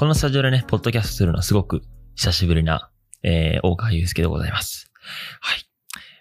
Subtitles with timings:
[0.00, 1.82] このスタジオでね、ポッドキャストするのはすごく
[2.14, 2.90] 久しぶりな、
[3.22, 4.90] えー、大川祐介でございます。
[5.42, 5.66] はい。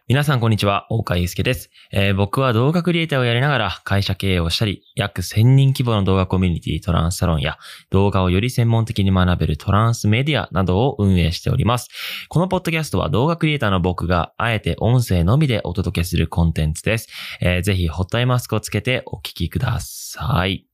[0.09, 7.57] 皆さんこんにちは、大川祐介です、えー、僕は動画クリエイターをやりながら会社経営をしたり、約1000人規模の動画コミュニティトランスサロンや
[7.89, 11.87] 動画をより専門的に学べるトランスメディアなどを運営しております。
[12.27, 17.07] このポッドキャストは動画クリエイターの僕があえて音声のみでお届けするコンテンツです。
[17.39, 20.68] えー、ぜひホットアイマスクをつけてお聞きください。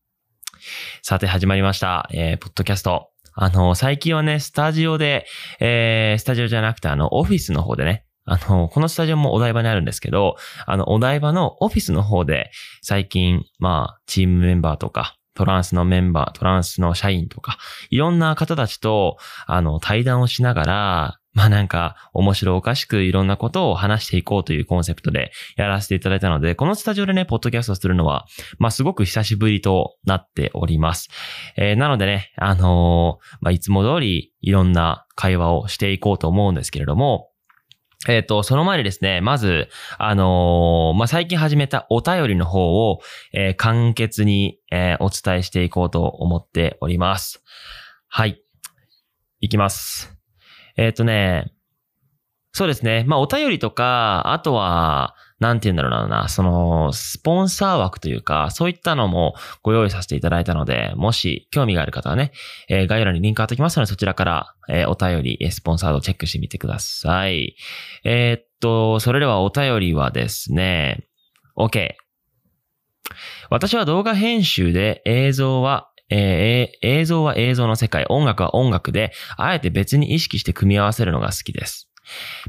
[1.01, 3.09] さて始まりました、えー、ポッドキャスト。
[3.33, 5.25] あの、最近はね、スタジオで、
[5.59, 12.49] えー、スタジオじゃなくて、あの、オフィスの方でね、あの、このスタジオもお台場にあるんですけど、あの、お台場のオフィスの方で、
[12.81, 17.57] 最近、まあ、チームメンバーとか、トランスのメンバー、トランスの社員とか、
[17.89, 28.25] いろんな方たちと、あの、対談をしながら、まあなんか、面白おかしくいろんなことを話していこうというコンセプトでやらせていただいたので、このスタジオでね、ポッドキャストするのは、
[28.57, 31.09] まあすごく久しぶりとなっております。
[31.57, 37.29] えー、なのでね、あのー、まあいつも通りいろんな会話をしていこうと思うんですけれども、
[38.07, 42.99] えっ、ー、と、その前にですね、まず、あのー、まあ、最近始めたお便りの方を、
[43.33, 47.43] えー、簡潔に、えお伝えしていこうと思っております。
[48.07, 48.41] はい。
[49.41, 50.14] いきます。
[50.77, 51.51] えっ、とね、
[52.55, 53.03] そうですね。
[53.05, 62.31] まあ、お便りとか、あとは、なんて言うんだろうな、その、スポンサー枠というか、そういったのもご用意させていただいたので、もし興味がある方はね、
[62.69, 67.57] えー、概要欄にリンク貼っておきますので、そちらから、えー、お便り、スポンサードチェックしてみてください。
[68.05, 71.09] えー、っと、それではお便りはですね、
[71.57, 71.89] OK。
[73.49, 81.89] 私は動画編集で映像はえー、映像は映像の世界、音楽は音楽で、あえて別に意識して組み合わせるのが好きです。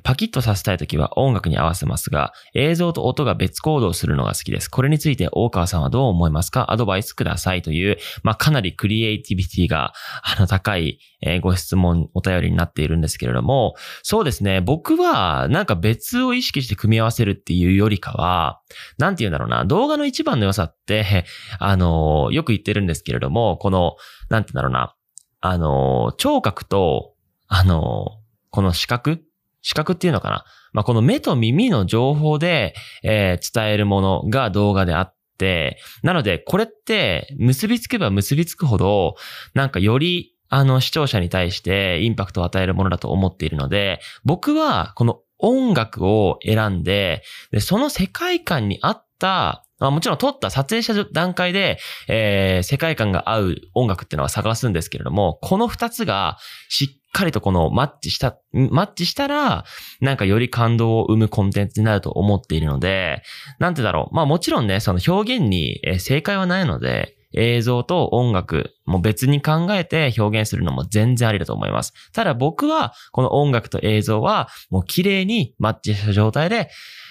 [0.03, 4.69] パキッとさせたいときは音楽に合わせますが、映像と音が別行動するのが好きです。
[4.69, 6.73] これについて大川さんはどう思いますか？
[6.73, 14.61] アドバイスくださいという、まあ、かなりクリエイティビティが、あの、高い、え、ご質問、お便りになっているんですけれども、そうですね。
[14.61, 18.61] 僕は、なんか別を意識して組み合わせるっていうよりかは、
[18.99, 19.65] なんて言うんだろうな。
[19.65, 21.25] 動画の一番の良さって、
[21.59, 23.97] あの、よく言ってるんですけれども、この、
[24.29, 24.95] なんて言うんだろうな。
[25.41, 27.15] あの、聴覚と、
[27.49, 28.21] あの、
[28.51, 29.23] この視覚
[29.67, 30.45] 視覚っていうのかな？
[30.73, 32.73] まあ、この目と耳の情報で、
[33.03, 39.17] えー、伝えるものが動画であって、なので、これって結びつけば結びつくほど、
[39.55, 51.79] なんかよりあの視聴者に対してインパクトを与えるものだと思っているので、僕はこの音楽を選んで、でその世界観に合ったまあ、もちろん撮った撮影した段階で、
[52.09, 56.39] えー、世界観が合う音楽っていうのは探すんですけれども、この二つが
[56.69, 59.65] しっかりとこのマッチした、マッチしたら、
[60.01, 63.23] なんかより感動を生むコンテンツになると思っているので、
[63.59, 64.15] なんてだろう。
[64.15, 71.93] まあもちろんね、その表現に正解はないので、映像と音楽も別に考えて表現するのも全然ありだと思います。
[72.13, 76.71] ただ僕はこの音楽と映像はもう綺麗にマッチした状態で、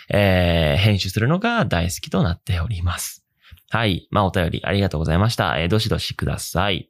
[0.09, 3.25] えー、編集するのが大好きとなっております。
[3.69, 4.07] はい。
[4.11, 5.59] まあお便りありがとうございました。
[5.59, 6.89] えー、どしどしください。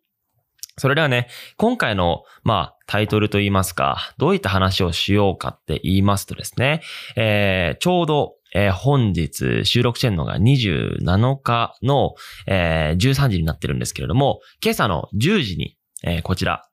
[0.78, 6.82] それではね、今回の、まあ、タイトルといいますか、どういった話をしようかって言いますとですね、
[7.16, 12.16] えー、ちょうど、えー、本日収録してるのが27日の、
[12.46, 16.68] えー、13時になってるんですけれども、今朝の10時に、えー、こちら、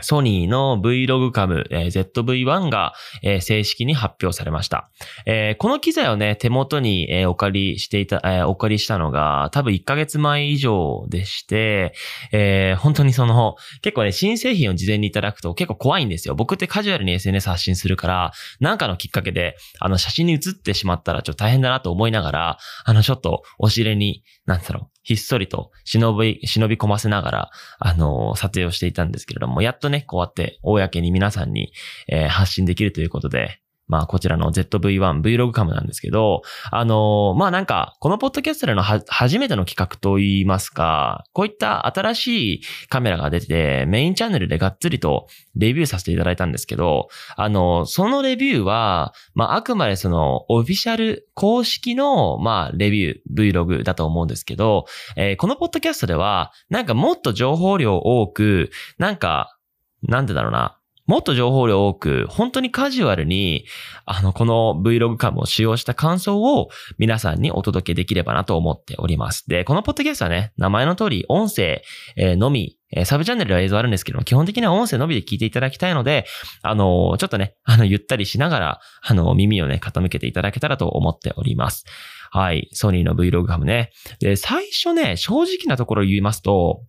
[0.00, 4.90] ソニーの Vlog カム、えー、ZV-1 が、えー、正式に発表されました。
[5.26, 11.94] えー、この機材をね、手元に、えー、お借りしていた、えー、お借りしたのが多分1ヶ月前以上でして、
[12.32, 16.34] えー、本当にその、結構ね、新製品を事前にいただくと結構怖いんですよ。
[16.34, 31.72] 僕ってカジュアルに SNS 発信するから、なんかのきっかけで、あの、写真に写ってしまったらちょっと大変だなと思いながら、あの、ちょっと、お尻に、なんだろう、ひっそりと忍び、忍び込ませながら、あの、撮影をしていたんですけれども、やっとね、こうやって、公に皆さんに、
[32.08, 54.86] えー、発信できるということで、まあ、こちらの ZV-1 Vlog カムなんですけど、あのー、まあなんか、このポッドキャストでの初めての企画といいますか、こういった新しいカメラが出て、メインチャンネルでがっつりとレビューさせていただいたんですけど、あのー、そのレビューは、まああくまでその、オフィシャル、公式の、まあ、レビュー、Vlog だと思うんですけど、
[55.16, 59.58] えー、このポッドキャストでは、なんかもっと情報量多く、なんか、
[60.02, 63.66] なんでだろうな、もっと情報量多く、本当にカジュアルに、
[64.06, 69.44] あの、この Vlog カムを使用した感想を皆さんにお届けできればなと思っております。
[69.46, 71.82] で、このポッドキャストはね、名前の通り音声、
[72.16, 76.24] のみ、サブチャンネルでは映像あるんですけども、基本的には音声のみで聞いていただきたいので、
[76.62, 81.84] あの、ちょっとね、 あの、ゆったりしながら、あの、耳をね、傾けていただけたらと思っております。
[82.30, 82.68] はい。
[82.72, 83.90] ソニーの Vlog カムね。
[84.20, 86.82] で、最初ね、正直なところ言いますと、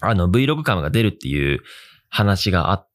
[0.00, 1.60] あの Vlog カムが出るっていう
[2.08, 2.87] 話があって、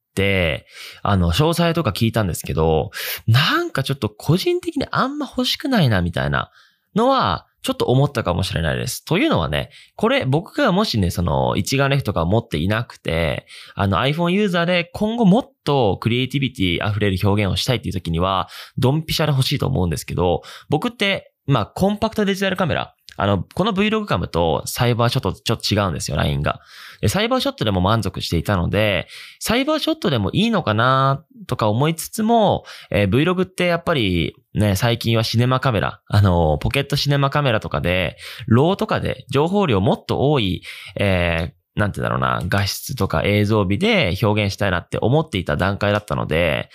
[1.02, 2.92] あの、詳細とか聞いたんですけど、
[3.28, 6.52] なんかちょっと個人的にあんま欲しくないなみたいな
[6.96, 9.06] のは、ちょっと思ったかもしれないです。
[9.06, 26.60] というのはね、これ僕がもしね、その一眼レフとか持っていなくて、あの iPhone ユーザーで今後もっとクリエイティビティ溢れる表現をしたいっていう時には、ドンピシャで欲しいと思うんですけど、僕って、まあ、コンパクトデジタルカメラ、あの、この Vlog カムとサイバーショットちょっと違うんですよ、ラインが。
[27.08, 29.08] サイバーショットでも満足していたので、
[29.40, 38.18] サイバーショットでもいいのかなとか思いつつも、えー、Vlog ってやっぱりね、最近はシネマカメラ、あの、ポケットシネマカメラとかで、
[38.48, 40.62] ローとかで情報量もっと多い、
[41.00, 46.70] えー、なんてだろうな、画質とか映像美で表現したいなって思っていた段階だったので、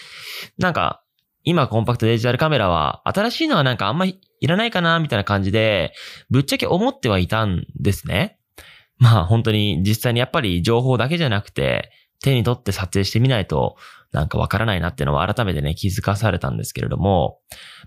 [0.58, 1.02] なんか、
[1.44, 5.92] 今コンパクトデジタルカメラは新しいのはなんかあんまりいらないかなみたいな感じで、
[6.30, 8.37] ぶっちゃけ思ってはいたんですね。
[8.98, 11.90] まあ本当に実際にやっぱり情報だけじゃなくて、
[12.22, 13.76] 手に取って撮影してみないと
[14.12, 17.38] なんかわからないなっていうのは改めてね気づかされたんですけれども、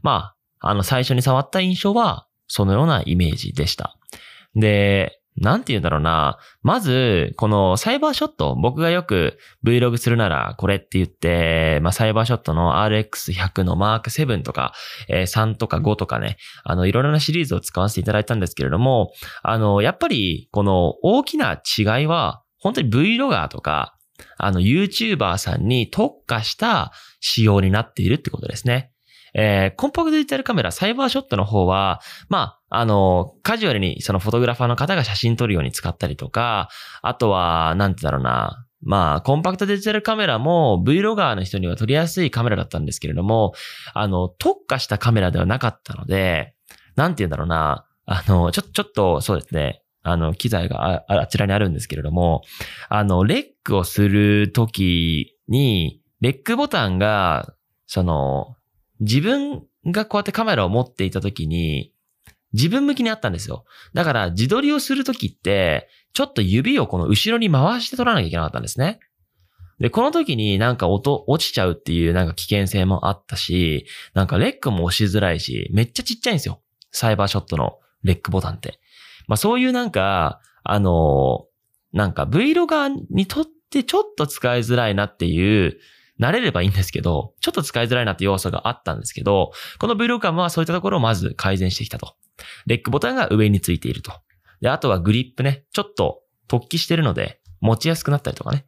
[0.04, 3.98] まあ、あの最初に触った印象はそのようなイメージでした。
[4.56, 6.38] で、なんて言うんだろうな。
[6.62, 14.74] まず、このサイバーショット、僕がよく Vlog するならこれって言って、まあサイバーショットの RX100 のマーク7とか、
[15.08, 23.96] えー、3とか5とかね、あの、いろいろなシリーズを使わせていただいたんですけれども、あの、やっぱり、この大きな違いは、本当に Vlogger とか、
[24.38, 28.91] あの、YouTuber さんに特化した仕様になっているってことですね。
[29.34, 36.70] えー、コンパクトデジタルカメラ、サイバーショットの方は、まあ、あの、カジュアルにそのフォトグラファーの方が写真撮るように使ったりとか、
[37.02, 43.54] あとは、なんてだろうな、まあ、コンパクトデジタルカメラも Vlogger の人には撮りやすいカメラだったんですけれども、
[43.94, 46.56] あの、特化したカメラではなかったので、
[46.96, 52.42] なんて言うんだろうな、あの、ちょ、ちょっと、そうですね、あの、機材があちらにあるんですけれども、
[52.90, 57.54] あの、レックをするときに、レックボタンが、
[57.86, 58.56] その、
[59.02, 61.94] 自分がこうやってカメラを持っていた時に、
[62.54, 63.66] 自分向きにあったんですよ。
[63.94, 69.00] だから自撮りをするときって、ちょっと指をこの後ろに回して撮らなきゃいけなかったんですね。
[69.80, 76.62] で、この時になんか音、落ちちゃうっていうなんか危険性もあったし、なんかレックも押しづらいし、めっちゃちっちゃいんですよ。
[76.92, 78.80] サイバーショットのレックボタンって。
[79.28, 81.48] まあそういうなんか、あの
[81.94, 85.80] なんか Vlogger にとってちょっと使いづらいなっていう
[86.22, 92.16] 慣れればいいんですけど、ちょっと使いづらいなって要素があったんですけど、この v カ o はそういったところをまず改善してきたと。
[92.68, 94.14] レックボタンが上についていると。
[94.62, 98.66] で、あとはグリップね、ちょっと突起してるので、持ちやすくなったりとかね。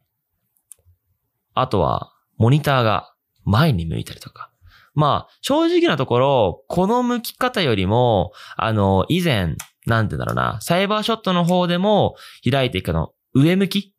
[1.54, 3.14] あとは、モニターが
[3.44, 4.50] 前に向いたりとか。
[4.94, 9.56] まあ、正直なところ、この向き方よりも、あの、以前、
[9.86, 12.16] なんてだろうな、サイバーショットの方でも
[12.48, 13.94] 開いていくの、上向き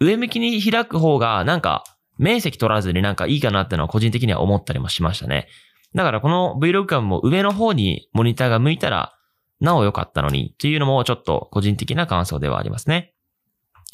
[0.00, 1.84] 上向きに開く方が、なんか、
[2.20, 5.48] 面積取らずになんかいいかなってのは個人的には思ったりもしましたね。
[5.94, 9.16] だからこの Vlog 感も上の方にモニターが向いたら、
[9.60, 13.14] なお良かったのにっていうのもちょっと個人的な感想ではありますね。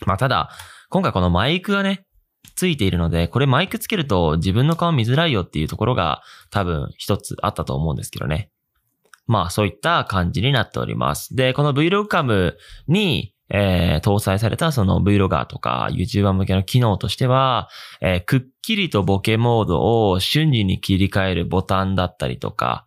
[0.06, 0.50] まあただ、
[0.90, 2.04] 今回このマイクがね、
[2.56, 8.50] ついているので、これマイクつけると自分の顔見づらいよっていうところが多分一つあったと思うんですけどね。
[9.26, 11.34] まあそういった感じになっております。
[11.36, 12.56] で、この Vlog カム
[12.88, 17.68] にえー、搭載されたその Vlogger とか YouTuber 向けの機能としては、
[18.00, 22.86] えー、くっきりとボケモードを瞬時に切り替えるボタンだったりとか、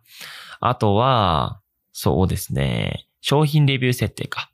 [0.60, 1.60] あとは、
[1.92, 4.50] そうですね、商品レビュー設定か。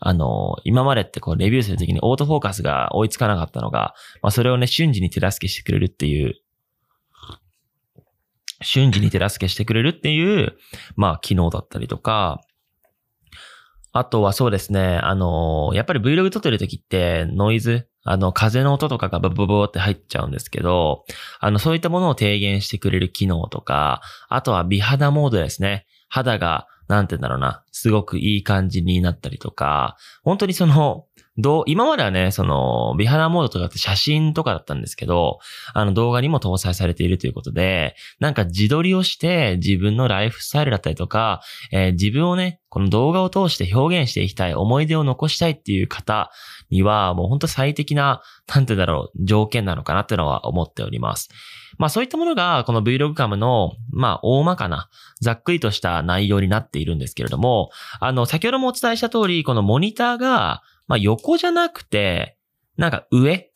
[0.00, 6.34] あの、今までってこうレビューするときにオートフォーカスが追いつかなかったのが、まあそれをね、瞬時に手助けしてくれるっていう、
[8.62, 10.56] 瞬時に手助けしてくれるっていう、
[10.96, 12.40] まあ機能だったりとか、
[13.92, 21.04] あとはそうですね、あの、やっぱり Vlog 撮ってる時ってノイズ、あの、風の音とかがブブブって入っちゃうんですけど、
[21.40, 25.86] あの、そういったものを低減してくれる機能とか、あとは美肌モードですね。
[26.08, 31.04] 肌が、なんて言うんだろうな、すごくいい感じになったりとか、本当にその、
[31.40, 35.38] どう、今まではね、その、美肌モードとかって写真とかだったんですけど、
[35.72, 41.40] あの動画にも搭載されているということで、なんか自撮りをして自分のライフスタイルだったりとか、
[41.70, 46.32] えー、自分をね、この動画を通して表現していきたい、思い出を残したいっていう方
[46.70, 48.20] には、もう本当最適な、
[48.52, 51.28] なんてだろう、条件なのかなっていうのは思っております。
[51.78, 54.88] まあそういったものが、この Vlog カムの、まあ大まかな、
[55.20, 62.36] ざっくりとした内容になっているんですけれども、あの、先ほどもお伝えした通り、このモニターが、まあ横じゃなくて、
[62.76, 63.50] なんか上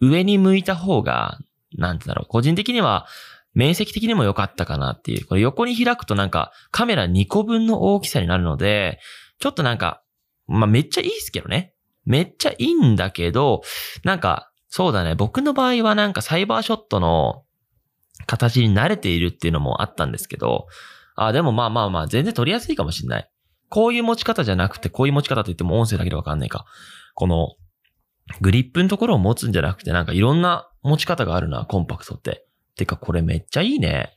[0.00, 1.38] 上に向いた方が、
[1.76, 3.06] なんてだろう、個人的には、
[3.54, 5.26] 面積的にも良かったかなっていう。
[5.26, 9.00] これ横に開くとなんかカメラ2個分の大きさになるので、
[9.40, 10.02] ちょっとなんか、
[10.46, 11.74] まあめっちゃいいですけどね。
[12.04, 13.62] めっちゃいいんだけど、
[14.04, 17.42] なんか、そうだね、僕の場合はなんかサイバーショットの
[18.26, 20.68] 形に慣れているっていうのもあったんですけど、
[21.16, 23.30] あ、でもまあまあまあ、全然取りやすいかもしれない。
[23.68, 26.64] こういう持ち方じゃなくて、こういう持ち方って言っても音声だけでわかんないか。
[27.14, 27.56] この、
[28.40, 32.44] グリップのところを持つんじゃなくて、なんかいろんな持ち方があるな、コンパクトって。
[32.76, 34.14] てか、これめっちゃいいね。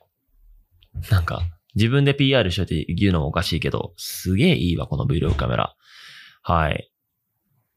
[1.09, 1.41] なんか、
[1.75, 5.75] 自分で PR しようって言うのもおかしいけど、すげえいいわ、この Vlog カメラ。
[6.43, 6.91] はい。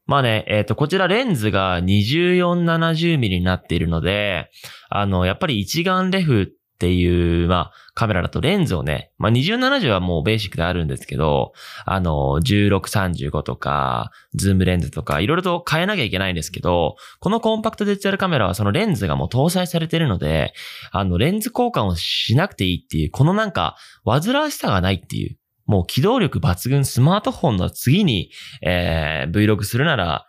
[0.05, 4.51] まあね、えっ、ー、と、こちらレンズが 24-70mm になっているので、
[4.89, 11.53] あの、やっぱり一眼レフっていう、まあ、カメラだとレンズをね、まあ、2070はもうベーシックであるんですけど、
[11.85, 20.53] あの、1635とか、ズームレンズとか、いろいろと変えなきゃいけないんですけど、このコンパクトデジタルカメラはそのレンズがもう搭載されてるので、
[20.91, 30.27] あの、レンズ交換をしなくていいっていう、このなんか、煩わしさがないっていう、もう機動力抜群スマートフォンの次に、えー、Vlog するなら、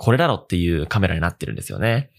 [0.00, 2.10] これだろっていうカメラになってるんですよね。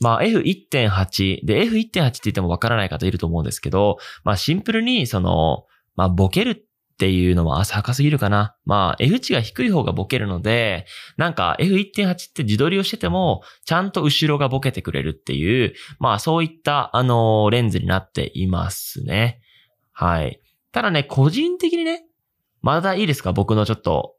[0.00, 5.66] まあ F1.8 で F1.8 って言ってもわからない方いると思うんですけど、まあシンプルにその、
[5.96, 8.56] まあボケるっていうのは浅はかすぎるかな。
[8.64, 10.86] まあ F 値が低い方がボケるので、
[11.18, 19.42] なんか F1.8 って自撮りをしてても、ちゃんと後ろがボケてくれるっていう、まあそういったあのレンズになっていますね。
[19.92, 20.40] はい。
[20.72, 22.06] ただね、個人的にね、
[22.62, 23.34] まだいいですか？
[23.34, 24.14] 僕のちょっと、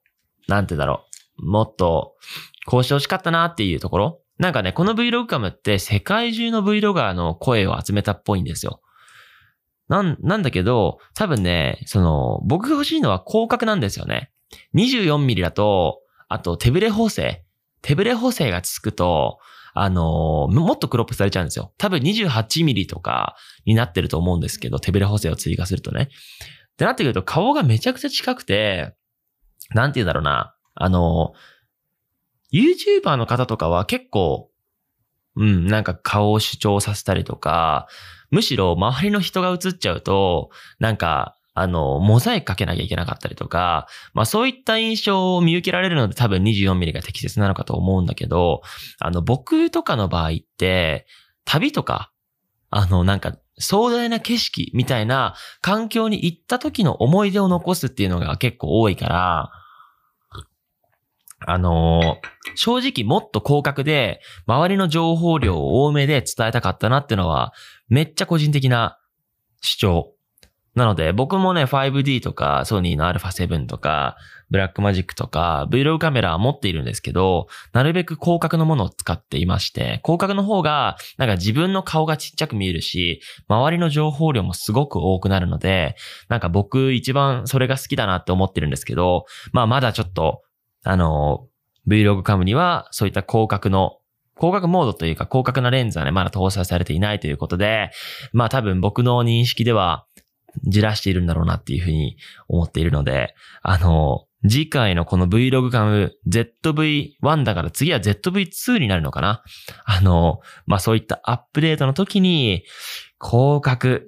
[0.48, 1.06] なんてだろ
[1.40, 1.46] う。
[1.50, 2.16] もっと、
[2.68, 4.22] こうしてほしかったなっていうところ。
[4.38, 8.82] なんかね、この Vlog カムって世界中の Vlogger の声を集めたっぽいんですよ。
[9.88, 14.32] なん、なんだけど、多分ね、その、僕が欲しいのは広角なんですよね。
[14.76, 17.46] 24ミリだと、あと手ブレ補正。
[17.82, 19.40] 手ブレ補正がつくと、
[19.74, 21.72] あの、もっとクロップされちゃうんですよ。
[21.78, 26.10] 多分28ミリとかになってると思うんですけど、手ブレ補正を追加するとね。
[26.74, 28.94] ってなってくると顔がめちゃくちゃ近くて、
[29.74, 30.54] なんて言うんだろうな。
[30.76, 31.34] あの、
[32.54, 34.50] YouTuber の方とかは結構、
[35.36, 37.88] うん、なんか顔を主張させたりとか、
[38.32, 40.50] むしろ周りの人が映っちゃうと、
[40.80, 48.62] なんか、あの、モザイクかけなきゃいけなかったりとか、まあそういった印象を見受けられるので多分 24mm が適切なのかと思うんだけど、
[49.00, 51.08] あの、僕とかの場合って、
[51.46, 52.12] 旅とか、
[52.70, 59.52] あの、なんか、壮大な景色みたいな環境に行った時の思い出を残すっていうのが結構多いから、
[61.50, 67.54] あのー、正直もっと広角で、周りの情報量を多めで伝えたかったなっていうのは、
[67.88, 69.00] めっちゃ個人的な
[69.62, 70.14] 主張。
[70.76, 74.18] なので、僕もね、5D とか、ソニーの α7 とか、
[74.50, 85.96] ブラックマジックとか、Vlog カメラは持っているんですけど、なるべく広角のものを使っていまして、広角の方が、なんか自分の顔がちっちゃく見えるし、周りの情報量もすごく多くなるので、
[86.28, 90.44] なんか僕一番それが好きだなって思ってるんですけど、まあまだちょっと
[90.90, 91.48] あの、
[91.88, 93.98] Vlog カムにはそういった広角の
[94.38, 97.92] 広角モードというか広角なレンズはね、まだ搭載されていないということで、
[98.34, 100.06] まあ多分僕の認識では
[100.64, 102.18] じらしているんだろうなっていうふうに
[102.48, 109.44] 思っているので、あの、次回のこの Vlog カム ZV-1 だから次は ZV-2 になるのかな？
[109.86, 112.64] あの、まあそういったアップデートの時に
[113.20, 114.02] 広角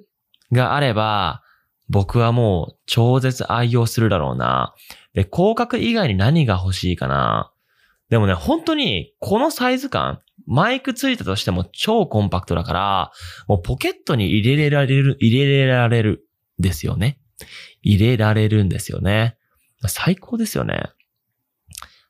[0.52, 1.42] があれば、
[1.88, 4.74] 僕はもう超絶愛用するだろうな。
[5.14, 7.52] で、広角以外に何が欲しいかな。
[8.08, 13.12] でもね、本当にこのサイズ感、マイクついたとしても超コンパクトだから、
[13.46, 16.26] もうポケットに入れられる、入れられる
[16.58, 17.20] ですよね。
[17.82, 19.36] 入れられるんですよね。
[19.86, 20.90] 最高ですよね。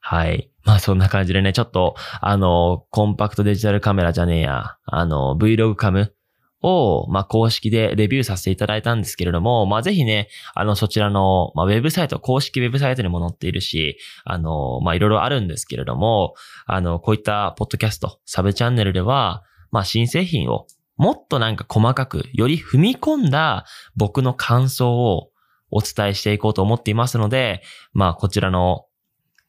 [0.00, 0.50] はい。
[0.64, 6.14] まあそんな感じでね、ちょっと、あの、コンパクトデジタルカメラじゃねえや、あの、Vlog カム
[6.62, 16.34] を、まあ、公式でレビューさせていただいたんですけれども、まあ、ぜひね、あの、そちらの、まあ、ウェブサイト、公式ウェブサイトにも載っているし、あの、まあ、いろいろあるんですけれども、
[16.66, 23.64] あの、こういったポッドキャスト、サブチャンネルでは、まあ、新製品をもっとなんか細かく、より踏み込んだ
[23.96, 25.30] 僕の感想を
[25.70, 27.62] お伝えしていこうと思っていますので、
[27.94, 28.84] まあ、こちらの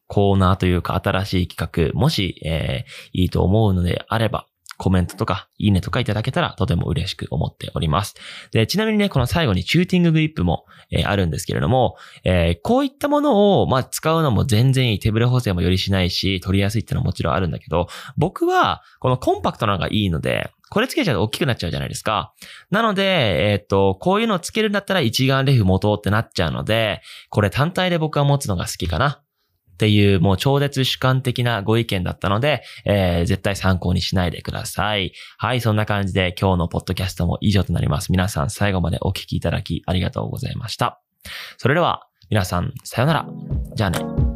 [0.08, 4.48] コーナーというか新しい企画、もし、えー、いいと思うのであれば、
[4.82, 8.16] コメントとか、いいねとかいただけたらとても嬉しく思っております。
[8.52, 15.00] で、ちなみにね、この最後にチューティンググリップも、えー、あるんですけれども、えー、こういったものを、まあ、使うのも全然いい。
[15.00, 22.34] 手ブレ補正もよりしないし、取りやすいってのはもちろんあるんだけど、僕は、このコンパクトなのがいいので、これつけちゃうと大きくなっちゃうじゃないですか。
[22.72, 29.22] なので、えっ、と、こういうのをつけるんだったら一眼レフ持とうってなっちゃうので、これ単体で僕は持つのが好きかな。
[29.82, 35.14] っていうもう超絶主観的なご意見だったので、えー、絶対参考にしないでください。
[35.40, 38.12] はい、そんな感じで今日のポッドキャストも以上となります。
[38.12, 41.02] 皆さん最後までお聞きいただきありがとうございました。
[41.58, 43.28] それでは皆さんさよなら。
[43.74, 44.31] じゃあね。